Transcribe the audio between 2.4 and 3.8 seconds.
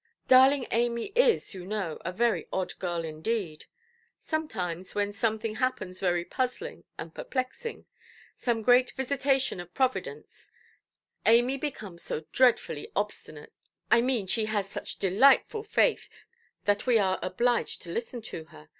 odd girl indeed.